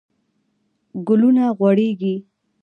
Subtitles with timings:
[1.07, 2.15] ګلونه غوړیږي